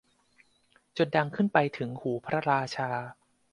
[0.97, 2.89] จนดังขึ้นไปถึงหูพระราชา